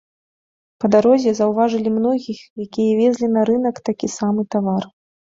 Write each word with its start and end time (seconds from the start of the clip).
Па 0.83 0.87
дарозе 0.93 1.33
заўважылі 1.39 1.89
многіх, 1.97 2.39
якія 2.65 2.95
везлі 3.01 3.27
на 3.35 3.43
рынак 3.51 3.75
такі 3.91 4.09
самы 4.17 4.41
тавар. 4.57 4.83